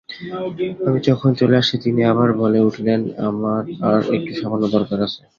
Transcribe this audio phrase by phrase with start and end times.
[0.87, 5.21] আমি যখন চলে আসছি তিনি আবার বলে উঠলেন, আমার আর-একটু সামান্য দরকার আছে।